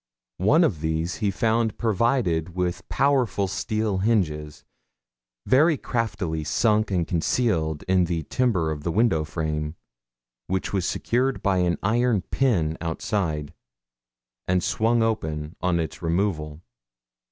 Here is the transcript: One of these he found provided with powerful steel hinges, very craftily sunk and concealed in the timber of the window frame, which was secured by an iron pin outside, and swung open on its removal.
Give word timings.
One 0.39 0.63
of 0.63 0.81
these 0.81 1.17
he 1.17 1.29
found 1.29 1.77
provided 1.77 2.55
with 2.55 2.89
powerful 2.89 3.47
steel 3.47 3.99
hinges, 3.99 4.65
very 5.45 5.77
craftily 5.77 6.43
sunk 6.43 6.89
and 6.89 7.07
concealed 7.07 7.83
in 7.83 8.05
the 8.05 8.23
timber 8.23 8.71
of 8.71 8.81
the 8.81 8.91
window 8.91 9.23
frame, 9.23 9.75
which 10.47 10.73
was 10.73 10.87
secured 10.87 11.43
by 11.43 11.57
an 11.59 11.77
iron 11.83 12.23
pin 12.23 12.79
outside, 12.81 13.53
and 14.47 14.63
swung 14.63 15.03
open 15.03 15.55
on 15.61 15.79
its 15.79 16.01
removal. 16.01 16.63